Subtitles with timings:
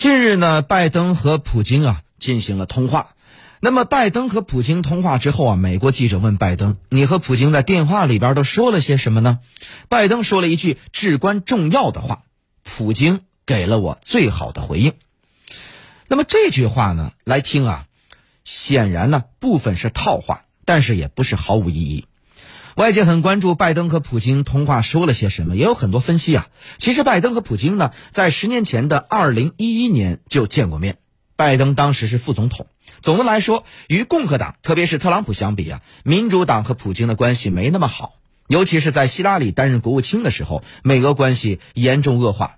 [0.00, 3.10] 近日呢，拜登和普京啊进行了通话。
[3.60, 9.40] 那么，拜登和普京通话之后啊，美国记者问拜登：“你和普京在电话里边都说了些什么呢？”
[9.90, 12.22] 拜登说了一句至关重要的话
[12.64, 14.94] ：“普京给了我最好的回应。”
[16.08, 17.84] 那么这句话呢，来听啊，
[18.42, 22.06] 显然呢部分是套话，但是也不是毫无意义。
[22.80, 26.48] 外界很关注拜登和普京通话说了些什么，也有很多分析啊。
[26.78, 30.96] 其实拜登和普京呢，在十年前的二零一一年就见过面。
[31.36, 32.68] 拜登当时是副总统。
[33.02, 38.14] 总的来说，与共和党，特别是特朗普相比啊，民主党和普京的关系没那么好。
[38.46, 42.56] 尤其是在希拉里担任国务卿的时候，美俄关系严重恶化。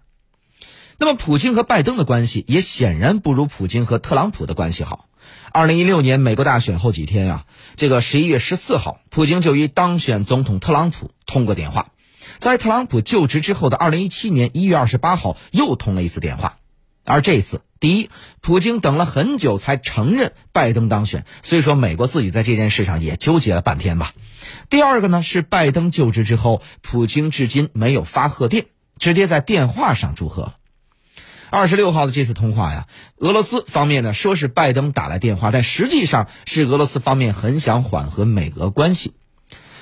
[0.99, 5.09] 那么，普京和拜登的关系也显然不如普京和特朗普的关系好。
[5.55, 7.45] 二零一六年美国大选后几天啊，
[7.77, 11.89] 这个十一月十四号，普京就与当选总统特朗普通过电话。
[12.39, 16.57] 在特朗普就职之后的二零一七年一月二十八号，又通了一次电话。
[17.05, 18.09] 而这一次，第一，
[18.41, 24.15] 普京等了很久才承认拜登当选，所以说美国自己在这件事上也纠结了半天吧。
[24.71, 30.55] 第二个呢，是拜登就职之后，普京至今没有发贺电，直接在电话上祝贺。
[31.53, 32.87] 二十六号的这次通话呀，
[33.19, 39.13] 俄罗斯方面呢说是拜登打来电话，但实际上是俄罗斯方面很想缓和美俄关系。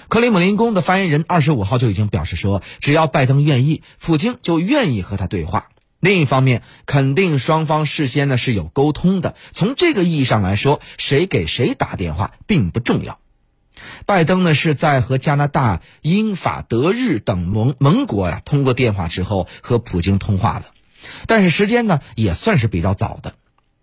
[0.08, 5.68] 克里姆林宫的发言人二十五号就已经表示说，只要拜登愿意，普京就愿意和他对话。
[6.00, 9.36] 另一方面，肯定双方事先呢是有沟通的。
[9.52, 13.20] 从这个意义上来说，谁给谁打电话并不重要。
[14.06, 20.66] 拜登呢是在和加拿大、英法德日等盟盟国呀通过电话之后和普京通话的。
[21.26, 23.34] 但是时间呢也算是比较早的，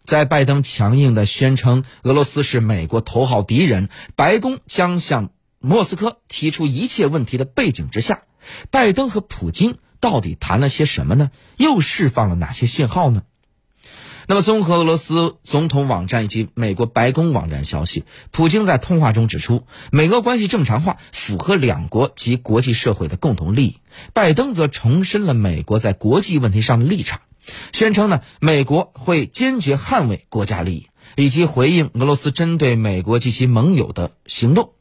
[0.03, 5.29] 在拜登强硬的宣称俄罗斯是美国头号敌人，白宫将向
[5.59, 8.23] 莫斯科提出一切问题的背景之下，
[8.69, 11.31] 拜登和普京到底谈了些什么呢？
[11.57, 13.23] 又释放了哪些信号呢？
[14.29, 23.77] 那么，综合俄罗斯总统网站以及美国白宫网站消息，普京在通话中指出，美俄关系正常化符合两国及国际社会的共同利益。
[24.11, 27.21] 拜登则重申了美国在国际问题上的立场，
[27.71, 34.71] 宣称呢，美国会坚决捍卫国家利益，以及回应俄罗斯针对美国及其盟友的行动。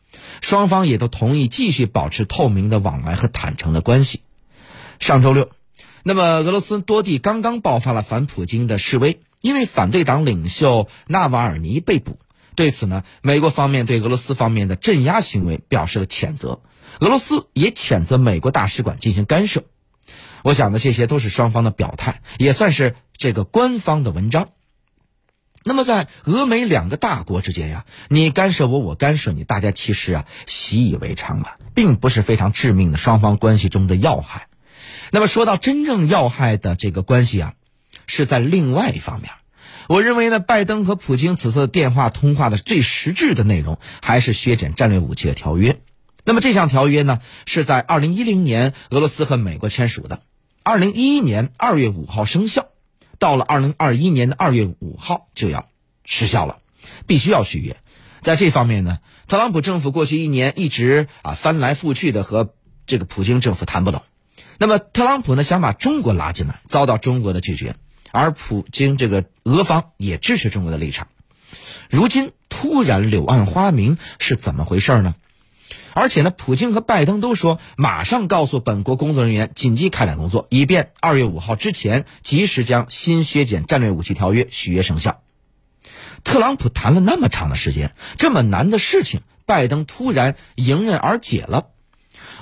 [0.40, 4.22] 双方也都同意继续保持透明的往来和坦诚的关系。
[4.98, 5.50] 上周六，
[6.02, 9.20] 那么俄罗斯多地刚刚爆发了反普京的示威。
[9.40, 12.18] 因为反对党领袖纳瓦尔尼被捕，
[12.54, 16.60] 对此呢，美国方面对俄罗斯方面的镇压行为表示了谴责，
[17.00, 19.64] 俄罗斯也谴责美国大使馆进行干涉。
[20.42, 24.48] 我想呢，这些都是双方的表态，也算是这个官方的文章。
[25.64, 34.46] 那么，在俄美两个大国之间呀，你干涉我，我干涉你，大家其实啊习以为常了，并不是非常致命的双方关系中的要害。
[35.10, 37.54] 那么，说到真正要害的这个关系啊。
[38.06, 39.32] 是在另外一方面，
[39.88, 45.80] 我认为呢，拜登和普京此次电话通话的最实质的内容还是削减战略武器的条约。
[46.24, 50.22] 那么这项条约呢，是在二零一零年俄罗斯和美国签署的，
[50.62, 52.68] 二零一一年二月五号生效，
[53.18, 55.68] 到了二零二一年的二月五号就要
[56.04, 56.58] 失效了，
[57.06, 57.76] 必须要续约。
[58.22, 62.54] 在这方面呢，特朗普政府过去一年一直啊翻来覆去的和
[62.86, 64.02] 这个普京政府谈不拢。
[64.58, 67.76] 那么特朗普呢想把中国拉进来，遭到中国的拒绝。
[68.16, 71.08] 而普京这个俄方也支持中国的立场，
[71.90, 75.14] 如今突然柳暗花明是怎么回事呢？
[75.92, 85.22] 而且呢，普京和拜登都说马上告诉本国工作人员紧急开展工作，以便二月五号之前及时将新削减战略武器条约续约生效。
[86.24, 91.68] 特朗普谈了那么长的时间，这么难的事情，拜登突然迎刃而解了。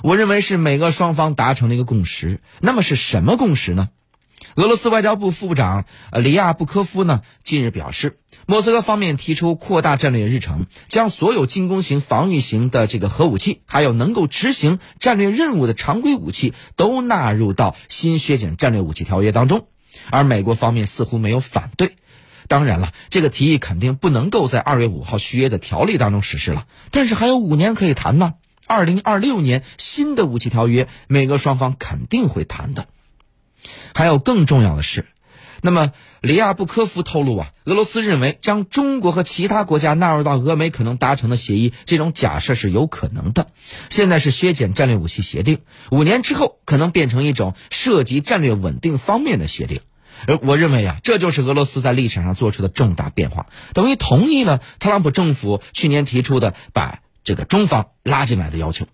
[0.01, 2.41] 我认为是美俄双方达成了一个共识。
[2.59, 3.89] 那么是什么共识呢？
[4.53, 19.67] 俄罗斯外交部副部长呃里亚布科夫呢近日表示，莫斯科方面提出扩大战略日程，将所有进攻型、防御型的这个核武器，还有能够执行战略任务的常规武器，都纳入到新削减战略武器条约当中。
[20.09, 21.95] 而美国方面似乎没有反对。
[22.47, 28.35] 当然了，这个提议肯定不能够在二月五号续约的条例当中实施了，但是还有五年可以谈呢。
[28.67, 32.87] 二零二六年新的武器条约，美俄双方肯定会谈的。
[33.93, 35.05] 还有更重要的是，
[35.61, 43.47] 那么里亚布科夫透露啊，俄罗斯认为将中国和其他国家纳入到俄美可能达成的协议，这种假设是有可能的。
[43.89, 45.59] 现在是削减战略武器协定，
[45.91, 49.81] 五年之后可能变成一种涉及战略稳定方面的协定。
[50.27, 58.87] 而我认为啊，这就是俄罗斯在立场上做出的重大变化，等于同意了特朗普政府去年提出的把这个中方拉进来的要求。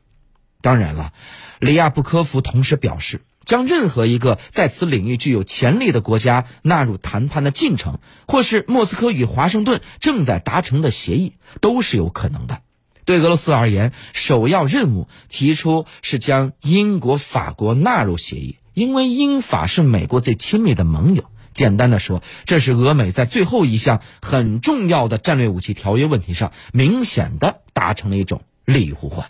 [0.62, 1.12] 当然了，
[1.60, 3.22] 里亚布科夫同时表示。
[3.44, 12.62] 将任何一个在此领域具有潜力的国家纳入谈判的进程，或是莫斯科与华盛顿正在达成的协议，都是有可能的。
[13.04, 21.26] 对俄罗斯而言，首要任务提出是将英国、法国纳入协议，因为英法是美国最亲密的盟友。
[21.52, 29.30] 简单的说，这是俄美在最后一项很重要的战略武器条约问题上，明显的达成了一种利益互换。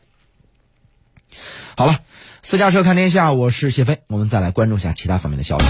[1.76, 2.02] 好了，
[2.44, 5.66] 私家车看天下，我是谢飞，我们再来关注一下其他方面的消息。